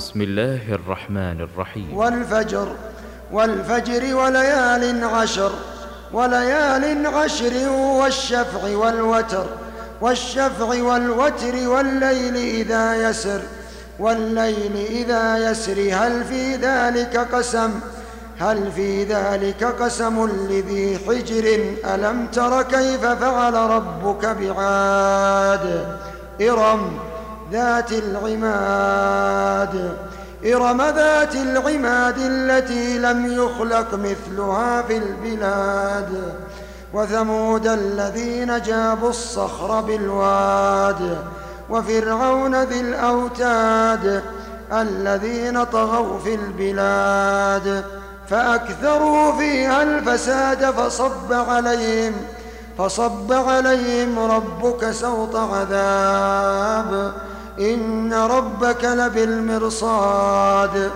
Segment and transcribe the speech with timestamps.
[0.00, 1.96] بسم الله الرحمن الرحيم.
[1.96, 2.68] والفجر
[3.32, 5.52] والفجر وليال عشر
[6.12, 9.46] وليال عشر والشفع والوتر
[10.00, 13.40] والشفع والوتر والليل إذا يسر
[13.98, 17.70] والليل إذا يسر هل في ذلك قسم؟
[18.38, 21.46] هل في ذلك قسم لذي حجر؟
[21.94, 25.96] ألم تر كيف فعل ربك بعاد؟
[26.40, 26.98] إرم
[27.52, 29.69] ذات العماد.
[30.44, 36.32] إرم ذات العماد التي لم يخلق مثلها في البلاد
[36.92, 41.18] وثمود الذين جابوا الصخر بالواد
[41.70, 44.22] وفرعون ذي الأوتاد
[44.72, 47.84] الذين طغوا في البلاد.
[48.30, 52.12] فأكثروا فيها الفساد فصب عليهم
[52.78, 57.12] فصب عليهم ربك سوط عذاب.
[57.60, 60.90] إن ربك لبالمرصاد.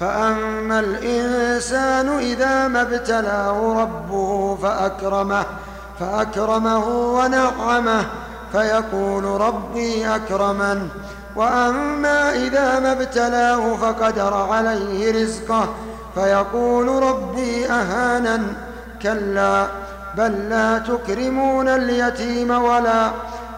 [0.00, 5.44] فأما الإنسان إذا ما ابتلاه ربه فأكرمه
[6.00, 8.06] فأكرمه ونعمه
[8.52, 10.88] فيقول ربي أكرمن.
[11.36, 15.68] وأما إذا ما ابتلاه فقدر عليه رزقه
[16.14, 18.54] فيقول ربي أهانن.
[19.02, 19.66] كلا
[20.16, 23.10] بل لا تكرمون اليتيم ولا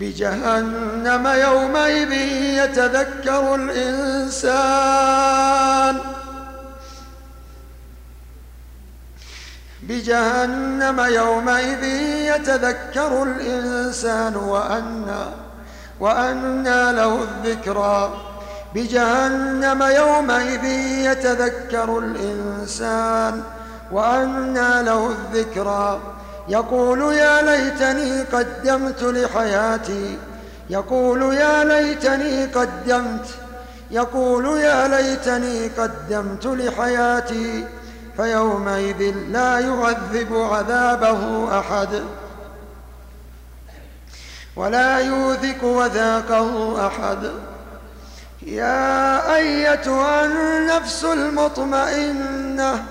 [0.00, 2.12] بجهنم يومئذ
[2.62, 4.96] يتذكر الإنسان.
[9.82, 11.84] بجهنم يومئذ
[12.34, 15.24] يتذكر الإنسان وأنى
[16.00, 18.22] وأنى له الذكرى.
[18.74, 20.64] بجهنم يومئذ
[21.10, 23.42] يتذكر الإنسان
[23.92, 26.15] وأنى له الذكرى.
[26.48, 30.18] يقول يا ليتني قدمت لحياتي.
[30.70, 33.26] يقول يا ليتني قدمت.
[33.90, 37.66] يقول يا ليتني قدمت لحياتي.
[38.16, 42.02] فيومئذ لا يعذب عذابه أحد.
[44.56, 47.30] ولا يوثق وثاقه أحد.
[48.42, 52.84] يا أيتها النفس المطمئنة.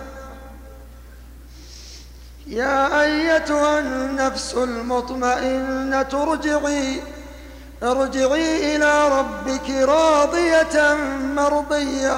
[2.56, 7.02] يا أيتها النفس المطمئنة ارجعي
[7.84, 10.96] ارجعي إلى ربك راضية
[11.36, 12.18] مرضية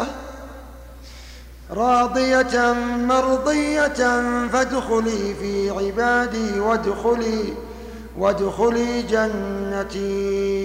[1.71, 7.53] راضية مرضية فادخلي في عبادي وادخلي
[8.17, 10.47] وادخلي جنتي.